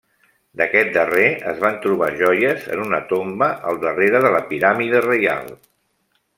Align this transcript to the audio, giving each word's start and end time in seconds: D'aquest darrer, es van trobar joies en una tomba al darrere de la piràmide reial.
D'aquest 0.61 0.87
darrer, 0.95 1.25
es 1.51 1.59
van 1.65 1.77
trobar 1.83 2.07
joies 2.23 2.65
en 2.77 2.83
una 2.87 3.03
tomba 3.13 3.53
al 3.73 3.81
darrere 3.87 4.25
de 4.27 4.35
la 4.39 4.43
piràmide 4.55 5.07
reial. 5.11 5.57